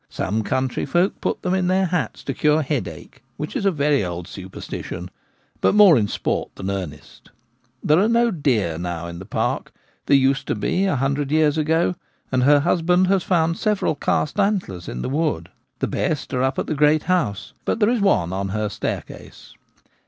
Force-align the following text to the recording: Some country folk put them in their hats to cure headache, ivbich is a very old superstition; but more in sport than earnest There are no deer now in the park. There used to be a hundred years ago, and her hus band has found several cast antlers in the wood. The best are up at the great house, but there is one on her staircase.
Some 0.09 0.41
country 0.43 0.83
folk 0.87 1.21
put 1.21 1.43
them 1.43 1.53
in 1.53 1.67
their 1.67 1.85
hats 1.85 2.23
to 2.23 2.33
cure 2.33 2.63
headache, 2.63 3.21
ivbich 3.39 3.55
is 3.55 3.67
a 3.67 3.71
very 3.71 4.03
old 4.03 4.27
superstition; 4.27 5.11
but 5.59 5.75
more 5.75 5.95
in 5.95 6.07
sport 6.07 6.49
than 6.55 6.71
earnest 6.71 7.29
There 7.83 7.99
are 7.99 8.07
no 8.09 8.31
deer 8.31 8.79
now 8.79 9.05
in 9.05 9.19
the 9.19 9.27
park. 9.27 9.71
There 10.07 10.17
used 10.17 10.47
to 10.47 10.55
be 10.55 10.85
a 10.85 10.95
hundred 10.95 11.29
years 11.31 11.55
ago, 11.55 11.93
and 12.31 12.41
her 12.41 12.61
hus 12.61 12.81
band 12.81 13.05
has 13.09 13.21
found 13.23 13.59
several 13.59 13.93
cast 13.93 14.39
antlers 14.39 14.89
in 14.89 15.03
the 15.03 15.07
wood. 15.09 15.49
The 15.77 15.87
best 15.87 16.33
are 16.33 16.41
up 16.41 16.57
at 16.57 16.65
the 16.65 16.73
great 16.73 17.03
house, 17.03 17.53
but 17.63 17.79
there 17.79 17.87
is 17.89 18.01
one 18.01 18.33
on 18.33 18.49
her 18.49 18.69
staircase. 18.69 19.53